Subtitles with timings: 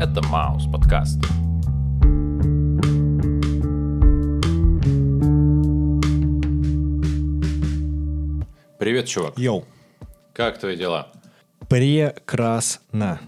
[0.00, 1.20] Это MousePodcast.
[8.78, 9.38] Привет, чувак.
[9.38, 9.66] Yo.
[10.32, 11.12] Как твои дела?
[11.68, 13.20] Прекрасно.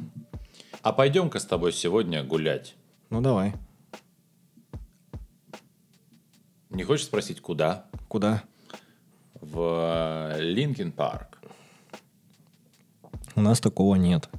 [0.80, 2.74] А пойдем-ка с тобой сегодня гулять.
[3.10, 3.52] Ну давай.
[6.70, 7.84] Не хочешь спросить, куда?
[8.08, 8.44] Куда?
[9.34, 11.38] В Linkin Park.
[13.34, 14.30] У нас такого нет.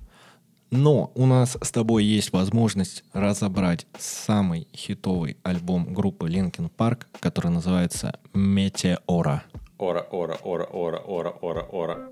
[0.76, 7.52] Но у нас с тобой есть возможность разобрать самый хитовый альбом группы Linkin Park, который
[7.52, 9.44] называется «Метеора».
[9.78, 12.10] Ора, ора, ора, ора, ора, ора, ора.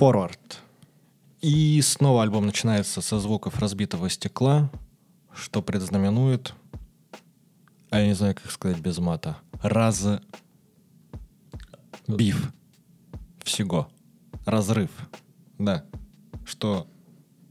[0.00, 0.56] Forward.
[1.42, 4.70] И снова альбом начинается со звуков разбитого стекла,
[5.34, 6.54] что предзнаменует,
[7.90, 10.02] а я не знаю, как сказать без мата, раз
[12.08, 12.50] биф
[13.44, 13.88] всего.
[14.44, 14.90] Разрыв.
[15.58, 15.84] Да.
[16.44, 16.86] Что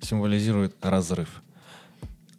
[0.02, 1.42] символизирует разрыв.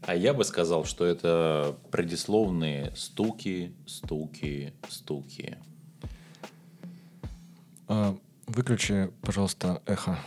[0.03, 5.58] А я бы сказал, что это предисловные стуки, стуки, стуки.
[7.86, 10.19] А, выключи, пожалуйста, эхо.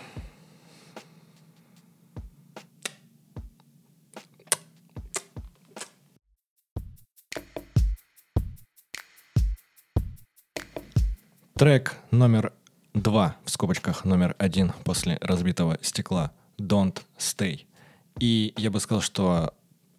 [11.58, 12.54] Трек номер
[12.96, 17.66] два, в скобочках номер один после разбитого стекла «Don't Stay».
[18.20, 19.54] И я бы сказал, что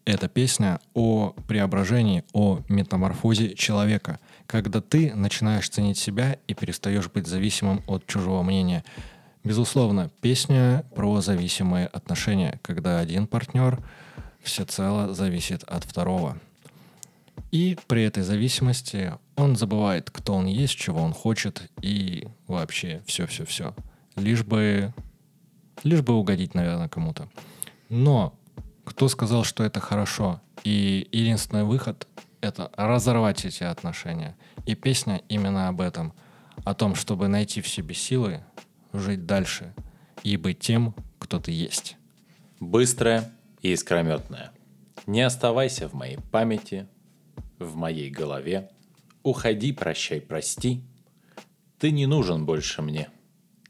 [0.06, 7.26] эта песня о преображении, о метаморфозе человека, когда ты начинаешь ценить себя и перестаешь быть
[7.26, 8.82] зависимым от чужого мнения.
[9.44, 13.82] Безусловно, песня про зависимые отношения, когда один партнер
[14.42, 16.38] всецело зависит от второго.
[17.52, 23.74] И при этой зависимости он забывает, кто он есть, чего он хочет и вообще все-все-все.
[24.16, 24.94] Лишь бы,
[25.84, 27.28] лишь бы угодить, наверное, кому-то.
[27.88, 28.34] Но
[28.84, 30.40] кто сказал, что это хорошо?
[30.64, 32.08] И единственный выход—
[32.40, 34.36] это разорвать эти отношения.
[34.64, 36.12] И песня именно об этом.
[36.64, 38.42] О том, чтобы найти в себе силы,
[38.92, 39.74] жить дальше
[40.22, 41.96] и быть тем, кто ты есть.
[42.58, 43.30] Быстрая
[43.60, 44.52] и искрометная.
[45.06, 46.88] Не оставайся в моей памяти,
[47.58, 48.70] в моей голове.
[49.26, 50.82] Уходи, прощай, прости.
[51.80, 53.08] Ты не нужен больше мне.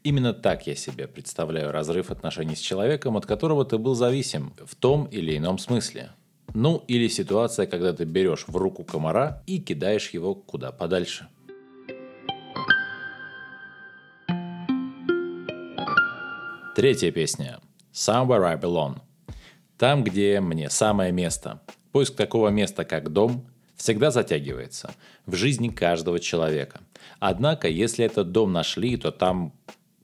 [0.03, 4.75] Именно так я себе представляю разрыв отношений с человеком, от которого ты был зависим в
[4.75, 6.11] том или ином смысле.
[6.53, 11.27] Ну, или ситуация, когда ты берешь в руку комара и кидаешь его куда подальше.
[16.75, 17.59] Третья песня.
[17.91, 18.99] Somewhere I Belong.
[19.79, 21.63] Там, где мне самое место.
[21.91, 24.93] Поиск такого места, как дом, всегда затягивается
[25.25, 26.81] в жизни каждого человека.
[27.19, 29.53] Однако, если этот дом нашли, то там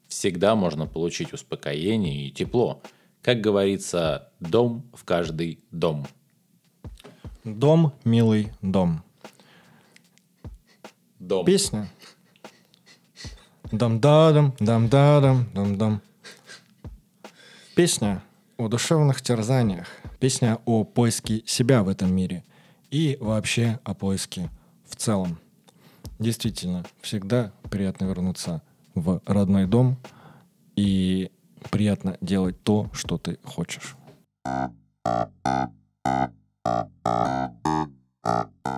[0.08, 2.82] всегда можно получить успокоение и тепло.
[3.22, 6.08] Как говорится, дом в каждый дом.
[7.44, 9.04] Дом, милый дом.
[11.20, 11.46] Дом.
[11.46, 11.90] Песня.
[13.72, 16.02] Дам-дадам, дам-дадам, дам-дам.
[17.76, 18.22] Песня
[18.58, 19.88] о душевных терзаниях.
[20.20, 22.44] Песня о поиске себя в этом мире.
[22.94, 24.52] И вообще о поиске
[24.88, 25.40] в целом.
[26.20, 28.62] Действительно, всегда приятно вернуться
[28.94, 29.98] в родной дом
[30.76, 31.32] и
[31.72, 33.96] приятно делать то, что ты хочешь.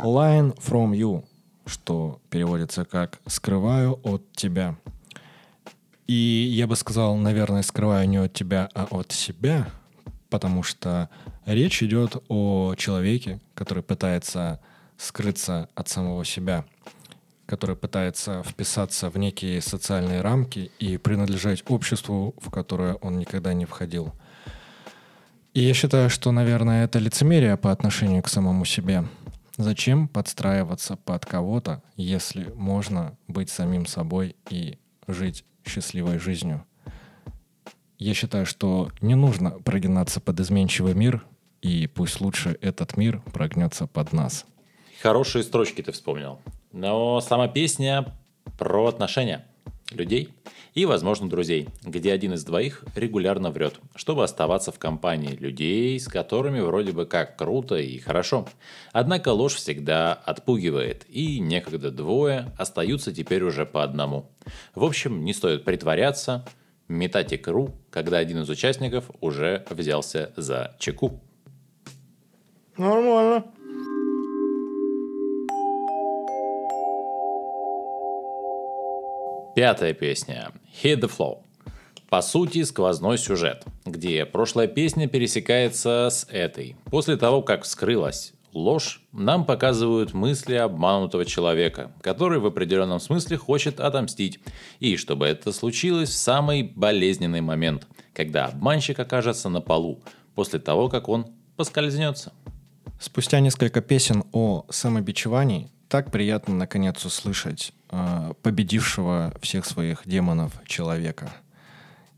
[0.06, 1.26] Line from you,
[1.66, 4.78] что переводится как «скрываю от тебя».
[6.08, 9.68] И я бы сказал, наверное, скрываю не от тебя, а от себя,
[10.30, 11.09] потому что
[11.46, 14.59] речь идет о человеке, который пытается
[14.97, 16.66] скрыться от самого себя,
[17.46, 23.66] который пытается вписаться в некие социальные рамки и принадлежать обществу, в которое он никогда не
[23.66, 24.14] входил.
[25.53, 29.05] И я считаю, что, наверное, это лицемерие по отношению к самому себе.
[29.58, 34.78] Зачем подстраиваться под кого-то, если можно быть самим собой и
[35.08, 36.66] жить счастливой жизнью?
[37.97, 41.26] Я считаю, что не нужно прогинаться под изменчивый мир,
[41.62, 44.46] и пусть лучше этот мир прогнется под нас.
[45.02, 46.40] Хорошие строчки ты вспомнил.
[46.72, 48.14] Но сама песня
[48.58, 49.46] про отношения
[49.92, 50.30] людей
[50.76, 56.08] и, возможно, друзей, где один из двоих регулярно врет, чтобы оставаться в компании людей, с
[56.08, 58.46] которыми вроде бы как круто и хорошо.
[58.92, 64.30] Однако ложь всегда отпугивает, и некогда двое остаются теперь уже по одному.
[64.76, 66.46] В общем, не стоит притворяться,
[66.87, 71.20] метать икру, когда один из участников уже взялся за чеку.
[72.78, 73.46] Нормально.
[79.55, 80.52] Пятая песня.
[80.84, 81.40] Hit the Flow.
[82.09, 86.76] По сути, сквозной сюжет, где прошлая песня пересекается с этой.
[86.91, 93.79] После того, как вскрылась ложь, нам показывают мысли обманутого человека, который в определенном смысле хочет
[93.79, 94.40] отомстить.
[94.79, 100.02] И чтобы это случилось в самый болезненный момент, когда обманщик окажется на полу,
[100.34, 102.34] после того, как он поскользнется.
[102.99, 111.31] Спустя несколько песен о самобичевании, так приятно наконец услышать э, победившего всех своих демонов человека–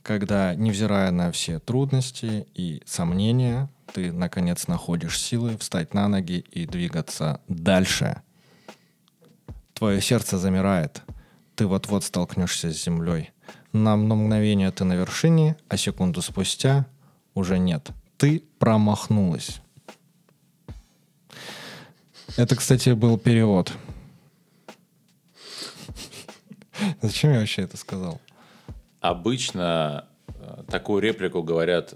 [0.07, 6.65] когда, невзирая на все трудности и сомнения, ты, наконец, находишь силы встать на ноги и
[6.65, 8.21] двигаться дальше.
[9.73, 11.01] Твое сердце замирает.
[11.55, 13.31] Ты вот-вот столкнешься с землей.
[13.73, 16.85] На мгновение ты на вершине, а секунду спустя
[17.33, 17.91] уже нет.
[18.17, 19.61] Ты промахнулась.
[22.37, 23.71] Это, кстати, был перевод.
[27.01, 28.21] Зачем я вообще это сказал?
[29.01, 31.93] Обычно э, такую реплику говорят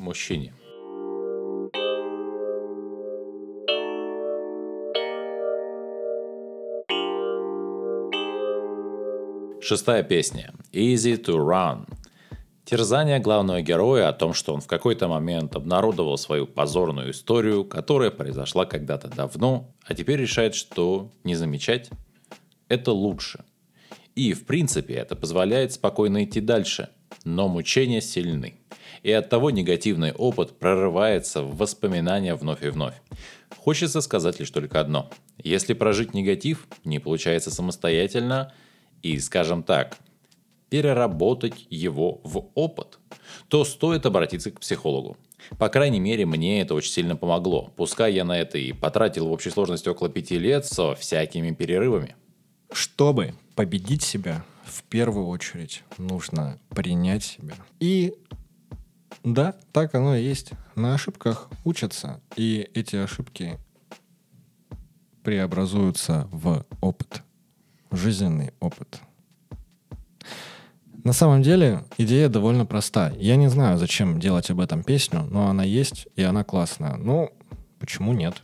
[0.00, 0.52] мужчине.
[9.70, 10.52] Шестая песня.
[10.72, 11.86] Easy to Run.
[12.64, 18.10] Терзание главного героя о том, что он в какой-то момент обнародовал свою позорную историю, которая
[18.10, 21.88] произошла когда-то давно, а теперь решает, что не замечать–
[22.68, 23.44] это лучше.
[24.16, 26.88] И, в принципе, это позволяет спокойно идти дальше.
[27.22, 28.58] Но мучения сильны.
[29.04, 33.00] И оттого негативный опыт прорывается в воспоминания вновь и вновь.
[33.56, 35.10] Хочется сказать лишь только одно.
[35.38, 38.52] Если прожить негатив не получается самостоятельно
[39.02, 39.98] и, скажем так,
[40.68, 42.98] переработать его в опыт,
[43.48, 45.16] то стоит обратиться к психологу.
[45.58, 47.72] По крайней мере, мне это очень сильно помогло.
[47.76, 52.14] Пускай я на это и потратил в общей сложности около пяти лет со всякими перерывами.
[52.72, 57.54] Чтобы победить себя, в первую очередь нужно принять себя.
[57.80, 58.14] И
[59.24, 60.52] да, так оно и есть.
[60.76, 63.58] На ошибках учатся, и эти ошибки
[65.22, 67.22] преобразуются в опыт,
[67.90, 69.00] жизненный опыт.
[71.02, 73.12] На самом деле идея довольно проста.
[73.16, 76.96] Я не знаю, зачем делать об этом песню, но она есть, и она классная.
[76.96, 77.32] Ну,
[77.78, 78.42] почему нет?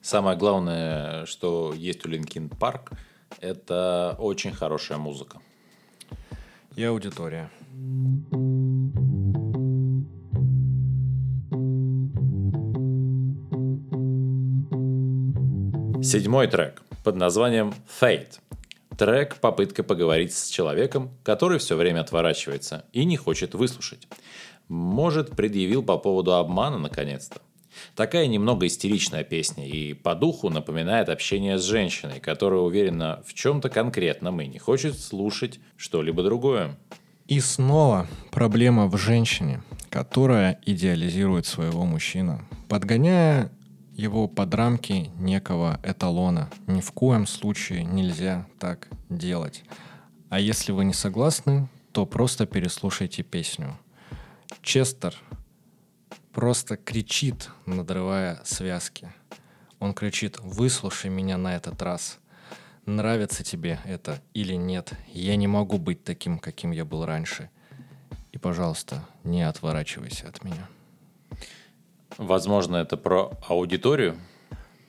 [0.00, 2.92] Самое главное, что есть у Linkin Park,
[3.40, 5.38] это очень хорошая музыка.
[6.74, 7.50] И аудитория.
[16.02, 18.38] Седьмой трек под названием Faint.
[18.96, 24.08] Трек– попытка поговорить с человеком, который все время отворачивается и не хочет выслушать.
[24.68, 27.40] Может, предъявил по поводу обмана наконец-то.
[27.94, 33.68] Такая немного истеричная песня и по духу напоминает общение с женщиной, которая уверена в чем-то
[33.68, 36.76] конкретном и не хочет слушать что-либо другое.
[37.26, 43.50] И снова проблема в женщине, которая идеализирует своего мужчину, подгоняя
[44.00, 46.48] его под рамки некого эталона.
[46.66, 49.62] Ни в коем случае нельзя так делать.
[50.30, 53.76] А если вы не согласны, то просто переслушайте песню.
[54.62, 55.14] Честер
[56.32, 59.12] просто кричит, надрывая связки.
[59.80, 62.18] Он кричит «Выслушай меня на этот раз.
[62.86, 64.94] Нравится тебе это или нет?
[65.12, 67.50] Я не могу быть таким, каким я был раньше.
[68.32, 70.68] И, пожалуйста, не отворачивайся от меня».
[72.20, 74.14] Возможно, это про аудиторию?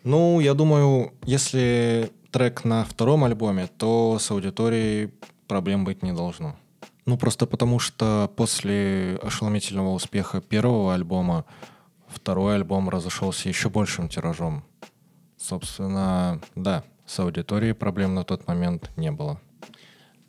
[0.04, 5.14] Ну, я думаю, если трек на втором альбоме, то с аудиторией
[5.48, 6.58] проблем быть не должно.
[7.06, 11.46] Ну, просто потому что после ошеломительного успеха первого альбома
[12.10, 14.66] второй альбом разошелся еще большим тиражом.
[15.38, 19.40] Собственно, да, с аудиторией проблем на тот момент не было.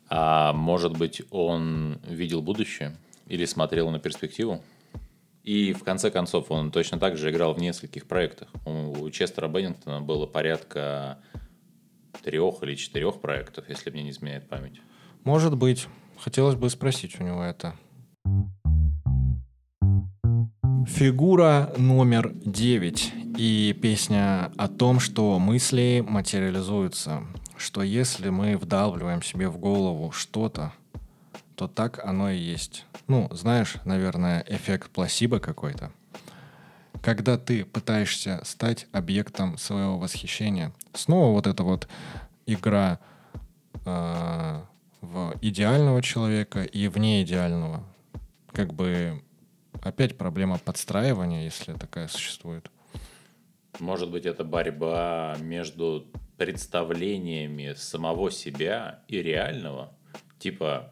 [0.07, 2.95] А может быть, он видел будущее
[3.27, 4.61] или смотрел на перспективу?
[5.43, 8.47] И в конце концов он точно так же играл в нескольких проектах.
[8.65, 11.19] У Честера Беннингтона было порядка
[12.23, 14.81] трех или четырех проектов, если мне не изменяет память.
[15.23, 15.87] Может быть.
[16.17, 17.75] Хотелось бы спросить у него это.
[20.87, 27.23] Фигура номер девять и песня о том, что мысли материализуются,
[27.57, 30.73] что если мы вдалбливаем себе в голову что-то,
[31.55, 32.85] то так оно и есть.
[33.07, 35.91] Ну, знаешь, наверное, эффект пласибо какой-то.
[37.01, 41.87] Когда ты пытаешься стать объектом своего восхищения, снова вот эта вот
[42.45, 42.99] игра
[43.85, 44.61] э,
[45.01, 47.83] в идеального человека и вне идеального.
[48.51, 49.21] Как бы
[49.81, 52.69] опять проблема подстраивания, если такая существует.
[53.79, 56.07] Может быть, это борьба между
[56.37, 59.93] представлениями самого себя и реального,
[60.39, 60.91] типа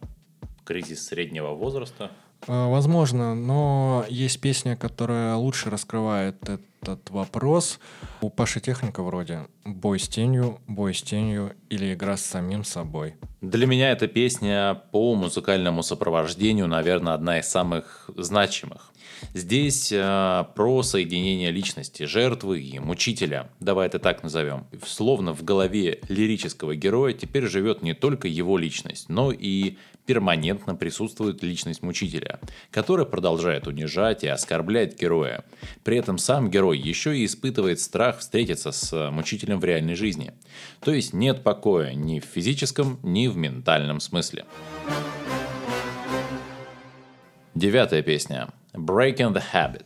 [0.64, 2.12] кризис среднего возраста?
[2.48, 6.38] А, возможно, но есть песня, которая лучше раскрывает
[6.82, 7.80] этот вопрос.
[8.22, 13.16] У Паши Техника вроде «Бой с тенью», «Бой с тенью» или «Игра с самим собой».
[13.42, 18.91] Для меня эта песня по музыкальному сопровождению, наверное, одна из самых значимых.
[19.34, 24.66] Здесь э, про соединение личности, жертвы и мучителя, давай это так назовем.
[24.86, 31.44] Словно в голове лирического героя теперь живет не только его личность, но и перманентно присутствует
[31.44, 32.40] личность мучителя,
[32.72, 35.46] которая продолжает унижать и оскорблять героя.
[35.84, 40.34] При этом сам герой еще и испытывает страх встретиться с мучителем в реальной жизни.
[40.82, 44.46] То есть нет покоя ни в физическом, ни в ментальном смысле.
[47.54, 48.48] Девятая песня.
[48.74, 49.84] Breaking the Habit.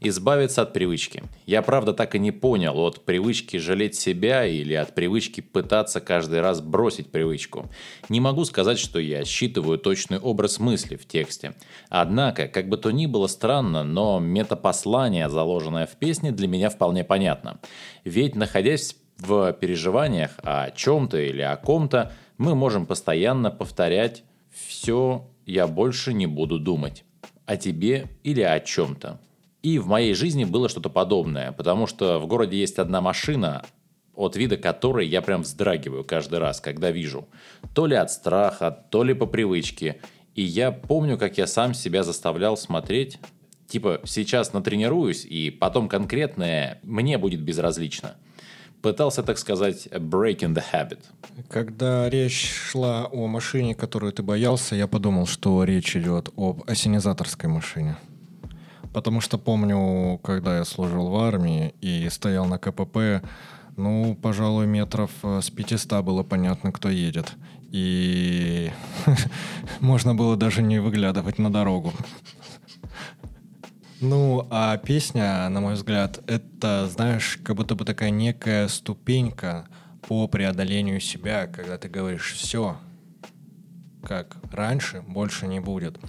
[0.00, 1.22] Избавиться от привычки.
[1.44, 6.40] Я правда так и не понял, от привычки жалеть себя или от привычки пытаться каждый
[6.40, 7.70] раз бросить привычку.
[8.08, 11.54] Не могу сказать, что я считываю точный образ мысли в тексте.
[11.90, 17.04] Однако, как бы то ни было странно, но метапослание, заложенное в песне, для меня вполне
[17.04, 17.60] понятно.
[18.04, 25.66] Ведь находясь в переживаниях о чем-то или о ком-то, мы можем постоянно повторять «все, я
[25.66, 27.04] больше не буду думать»
[27.46, 29.20] о тебе или о чем-то.
[29.62, 33.64] И в моей жизни было что-то подобное, потому что в городе есть одна машина,
[34.14, 37.28] от вида которой я прям вздрагиваю каждый раз, когда вижу.
[37.74, 40.00] То ли от страха, то ли по привычке.
[40.34, 43.18] И я помню, как я сам себя заставлял смотреть,
[43.68, 48.16] типа сейчас натренируюсь, и потом конкретное мне будет безразлично.
[48.82, 50.98] Пытался, так сказать, breaking the habit.
[51.48, 57.48] Когда речь шла о машине, которую ты боялся, я подумал, что речь идет об осенизаторской
[57.48, 57.96] машине.
[58.92, 63.22] Потому что помню, когда я служил в армии и стоял на КПП,
[63.76, 67.32] ну, пожалуй, метров э, с 500 было понятно, кто едет.
[67.70, 68.70] И
[69.80, 71.92] можно было даже не выглядывать на дорогу.
[74.02, 79.68] Ну, а песня, на мой взгляд, это, знаешь, как будто бы такая некая ступенька
[80.08, 82.78] по преодолению себя, когда ты говоришь «все,
[84.02, 86.00] как раньше, больше не будет».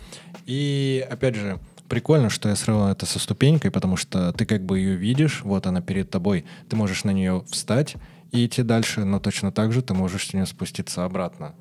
[0.48, 4.80] И, опять же, прикольно, что я сравнил это со ступенькой, потому что ты как бы
[4.80, 7.96] ее видишь, вот она перед тобой, ты можешь на нее встать
[8.32, 11.54] и идти дальше, но точно так же ты можешь с нее спуститься обратно.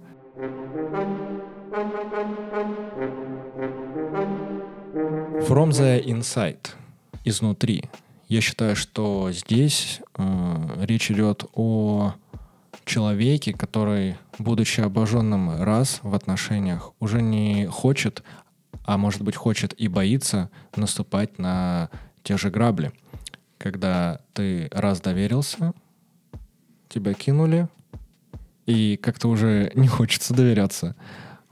[5.49, 6.71] From the inside,
[7.25, 7.85] изнутри.
[8.29, 12.15] Я считаю, что здесь э, речь идет о
[12.85, 18.23] человеке, который, будучи обожженным раз в отношениях, уже не хочет
[18.85, 21.91] а может быть хочет и боится наступать на
[22.23, 22.93] те же грабли.
[23.59, 25.73] Когда ты раз доверился,
[26.89, 27.69] тебя кинули,
[28.67, 30.97] и как-то уже не хочется доверяться.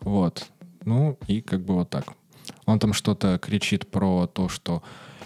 [0.01, 0.47] Вот.
[0.85, 2.15] Ну, и как бы вот так.
[2.67, 4.83] Он там что-то кричит про то, что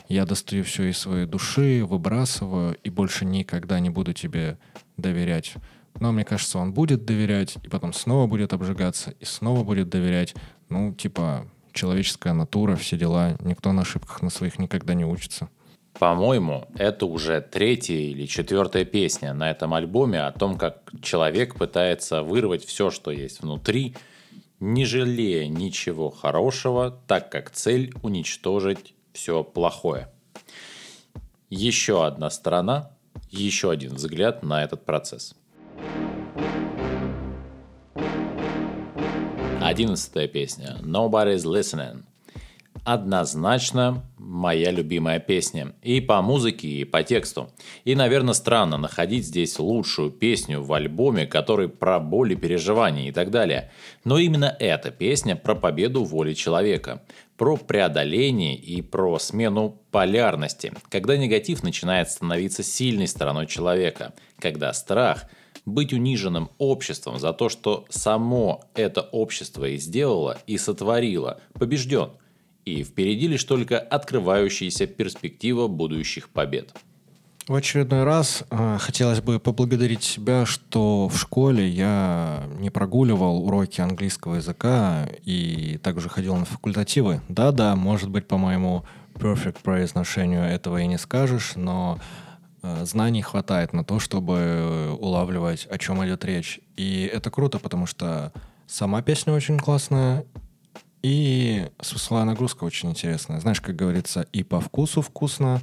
[0.08, 4.58] я достаю все из своей души, выбрасываю, и больше никогда не буду тебе
[4.96, 5.54] доверять.
[6.00, 10.34] Но мне кажется, он будет доверять, и потом снова будет обжигаться, и снова будет доверять.
[10.68, 13.36] Ну, типа, человеческая натура, все дела.
[13.40, 15.48] Никто на ошибках на своих никогда не учится.
[15.98, 22.24] По-моему, это уже третья или четвертая песня на этом альбоме о том, как человек пытается
[22.24, 23.94] вырвать все, что есть внутри,
[24.60, 30.08] не жалея ничего хорошего, так как цель уничтожить все плохое.
[31.50, 32.90] Еще одна сторона,
[33.30, 35.34] еще один взгляд на этот процесс.
[39.60, 42.04] Одиннадцатая песня «Nobody's Listening».
[42.84, 45.74] Однозначно моя любимая песня.
[45.82, 47.50] И по музыке, и по тексту.
[47.84, 53.30] И, наверное, странно находить здесь лучшую песню в альбоме, который про боли, переживания и так
[53.30, 53.72] далее.
[54.04, 57.02] Но именно эта песня про победу воли человека.
[57.38, 60.74] Про преодоление и про смену полярности.
[60.90, 64.12] Когда негатив начинает становиться сильной стороной человека.
[64.38, 65.24] Когда страх–
[65.66, 72.10] быть униженным обществом за то, что само это общество и сделало, и сотворило, побежден.
[72.64, 76.74] И впереди лишь только открывающаяся перспектива будущих побед.
[77.46, 83.82] В очередной раз э, хотелось бы поблагодарить себя, что в школе я не прогуливал уроки
[83.82, 87.20] английского языка и также ходил на факультативы.
[87.28, 92.00] Да-да, может быть, по моему perfect произношению этого и не скажешь, но
[92.64, 96.60] Э, знаний хватает на то, чтобы улавливать, о чем идет речь.
[96.78, 98.32] И это круто, потому что
[98.66, 100.24] сама песня очень классная,
[101.02, 101.53] и
[101.84, 103.40] смысловая нагрузка очень интересная.
[103.40, 105.60] Знаешь, как говорится, и по вкусу вкусно,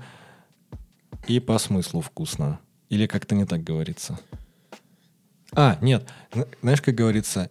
[1.28, 2.60] и по смыслу вкусно.
[2.90, 4.20] Или как-то не так говорится.
[5.54, 7.50] А, нет, зна- знаешь, как говорится,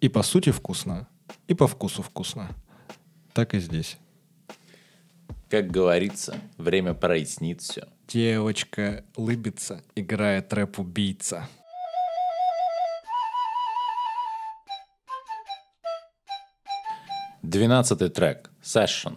[0.00, 1.08] и по сути вкусно,
[1.46, 2.48] и по вкусу вкусно.
[3.34, 3.98] Так и здесь.
[5.48, 7.88] Как говорится, время прояснит все.
[8.06, 11.48] Девочка лыбится, играет рэп-убийца.
[17.50, 19.14] Двенадцатый трек Session.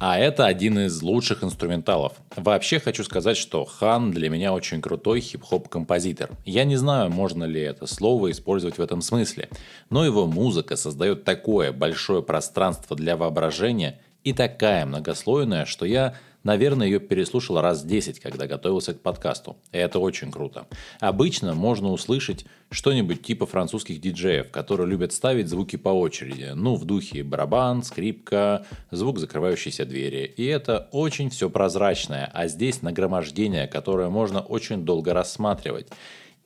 [0.00, 2.14] А это один из лучших инструменталов.
[2.34, 6.30] Вообще хочу сказать, что Хан для меня очень крутой хип-хоп-композитор.
[6.44, 9.50] Я не знаю, можно ли это слово использовать в этом смысле,
[9.88, 16.86] но его музыка создает такое большое пространство для воображения и такая многослойная, что я, наверное,
[16.86, 19.56] ее переслушал раз 10, когда готовился к подкасту.
[19.72, 20.66] И это очень круто.
[21.00, 26.52] Обычно можно услышать что-нибудь типа французских диджеев, которые любят ставить звуки по очереди.
[26.54, 30.32] Ну, в духе барабан, скрипка, звук закрывающейся двери.
[30.36, 35.88] И это очень все прозрачное, а здесь нагромождение, которое можно очень долго рассматривать.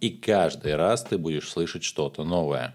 [0.00, 2.75] И каждый раз ты будешь слышать что-то новое.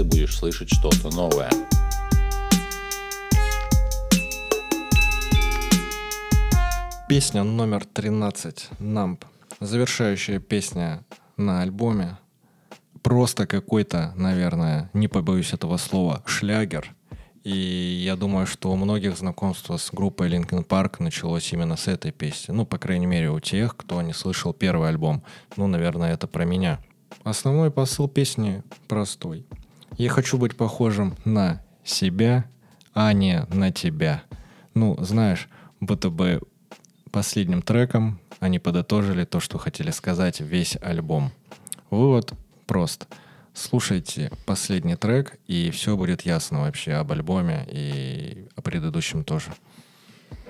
[0.00, 1.50] Ты будешь слышать что-то новое.
[7.06, 9.26] Песня номер 13 «Намп».
[9.60, 11.04] Завершающая песня
[11.36, 12.16] на альбоме.
[13.02, 16.94] Просто какой-то, наверное, не побоюсь этого слова, шлягер.
[17.44, 22.10] И я думаю, что у многих знакомство с группой Linkin Park началось именно с этой
[22.10, 22.52] песни.
[22.52, 25.22] Ну, по крайней мере, у тех, кто не слышал первый альбом.
[25.58, 26.80] Ну, наверное, это про меня.
[27.22, 29.44] Основной посыл песни простой.
[30.00, 32.46] Я хочу быть похожим на себя,
[32.94, 34.22] а не на тебя.
[34.72, 35.46] Ну, знаешь,
[35.78, 36.40] будто бы
[37.12, 41.32] последним треком они подытожили то, что хотели сказать весь альбом.
[41.90, 42.32] Вывод
[42.66, 43.08] прост.
[43.52, 49.52] Слушайте последний трек, и все будет ясно вообще об альбоме и о предыдущем тоже.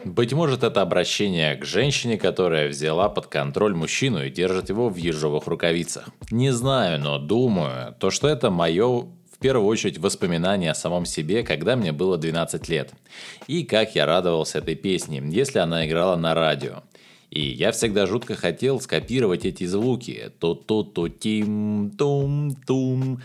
[0.05, 4.97] Быть может, это обращение к женщине, которая взяла под контроль мужчину и держит его в
[4.97, 6.09] ежовых рукавицах.
[6.31, 9.09] Не знаю, но думаю, то, что это мое
[9.41, 12.93] первую очередь воспоминание о самом себе, когда мне было 12 лет.
[13.47, 16.83] И как я радовался этой песне, если она играла на радио.
[17.31, 20.33] И я всегда жутко хотел скопировать эти звуки.
[20.41, 23.23] Ту-ту-ту-тим-тум-тум.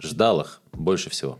[0.00, 1.38] Ждал их больше всего.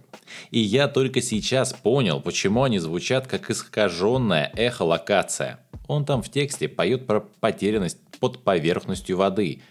[0.51, 5.61] И я только сейчас понял, почему они звучат как искаженная эхолокация.
[5.89, 9.63] Он там в тексте поет про потерянность под поверхностью воды.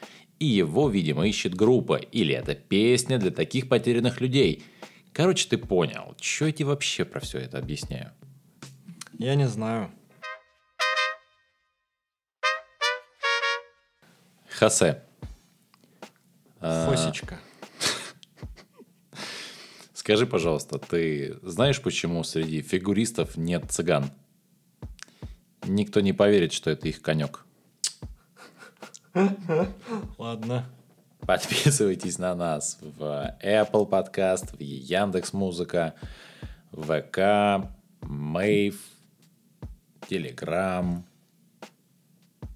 [0.41, 1.97] И его, видимо, ищет группа.
[1.97, 4.63] Или это песня для таких потерянных людей.
[5.13, 6.15] Короче, ты понял.
[6.19, 8.12] Че я тебе вообще про все это объясняю?
[9.19, 9.91] Я не знаю.
[14.49, 15.04] Хосе.
[16.60, 17.39] Фосечка.
[19.93, 24.10] Скажи, пожалуйста, ты знаешь, почему среди фигуристов нет цыган?
[25.67, 27.45] Никто не поверит, что это их конек.
[30.17, 30.65] Ладно.
[31.19, 35.93] Подписывайтесь на нас в Apple Podcast, в Яндекс Музыка,
[36.71, 37.69] ВК,
[38.02, 38.82] Мейв,
[40.10, 41.06] Телеграм,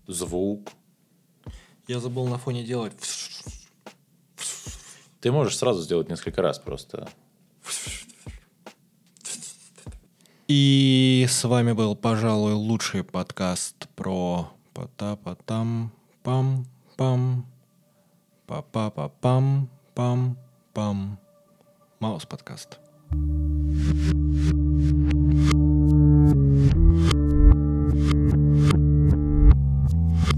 [0.08, 0.72] Звук.
[1.88, 2.94] Я забыл на фоне делать.
[5.22, 7.08] Ты можешь сразу сделать несколько раз просто.
[10.48, 15.92] И с вами был, пожалуй, лучший подкаст про пота-потам
[16.26, 16.66] Bam,
[16.98, 17.46] bam,
[18.50, 20.34] ba, ba, ba, bam, bam,
[20.74, 21.22] bam.
[22.02, 22.82] Maus podcast.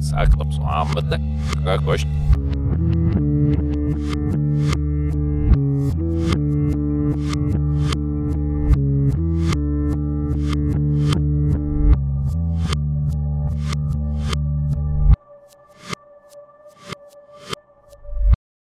[0.04, 1.24] Saklaps Muhammed'le
[1.64, 2.04] Kakkoş.